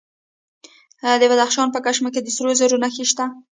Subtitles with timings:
[1.21, 3.25] د بدخشان په کشم کې د سرو زرو نښې شته.